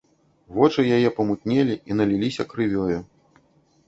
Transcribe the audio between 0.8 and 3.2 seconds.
яе памутнелі і наліліся крывёю.